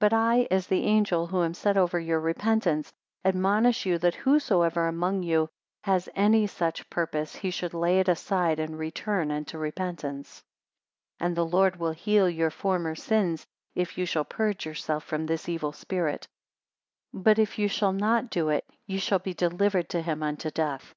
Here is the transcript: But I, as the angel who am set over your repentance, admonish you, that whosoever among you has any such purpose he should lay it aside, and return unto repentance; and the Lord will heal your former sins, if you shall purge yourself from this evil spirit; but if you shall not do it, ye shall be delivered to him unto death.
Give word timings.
But 0.50 0.54
I, 0.54 0.56
as 0.56 0.66
the 0.68 0.84
angel 0.84 1.26
who 1.26 1.42
am 1.44 1.52
set 1.52 1.76
over 1.76 2.00
your 2.00 2.20
repentance, 2.20 2.90
admonish 3.22 3.84
you, 3.84 3.98
that 3.98 4.14
whosoever 4.14 4.88
among 4.88 5.22
you 5.22 5.50
has 5.84 6.08
any 6.16 6.46
such 6.46 6.88
purpose 6.88 7.34
he 7.34 7.50
should 7.50 7.74
lay 7.74 8.00
it 8.00 8.08
aside, 8.08 8.58
and 8.60 8.78
return 8.78 9.30
unto 9.30 9.58
repentance; 9.58 10.42
and 11.20 11.36
the 11.36 11.44
Lord 11.44 11.76
will 11.76 11.92
heal 11.92 12.30
your 12.30 12.48
former 12.50 12.94
sins, 12.94 13.46
if 13.74 13.98
you 13.98 14.06
shall 14.06 14.24
purge 14.24 14.64
yourself 14.64 15.04
from 15.04 15.26
this 15.26 15.50
evil 15.50 15.72
spirit; 15.72 16.28
but 17.12 17.38
if 17.38 17.58
you 17.58 17.68
shall 17.68 17.92
not 17.92 18.30
do 18.30 18.48
it, 18.48 18.64
ye 18.86 18.96
shall 18.96 19.18
be 19.18 19.34
delivered 19.34 19.90
to 19.90 20.00
him 20.00 20.22
unto 20.22 20.50
death. 20.50 20.94